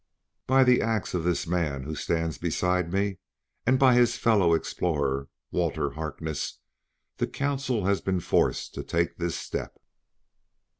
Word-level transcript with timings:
By 0.47 0.63
the 0.63 0.81
acts 0.81 1.13
of 1.13 1.23
this 1.23 1.45
man 1.45 1.83
who 1.83 1.93
stands 1.93 2.39
beside 2.39 2.91
me, 2.91 3.19
and 3.67 3.77
by 3.77 3.93
his 3.93 4.17
fellow 4.17 4.55
explorer, 4.55 5.29
Walter 5.51 5.91
Harkness, 5.91 6.57
the 7.17 7.27
Council 7.27 7.85
has 7.85 8.01
been 8.01 8.19
forced 8.19 8.73
to 8.73 8.81
take 8.83 9.17
this 9.17 9.35
step. 9.37 9.77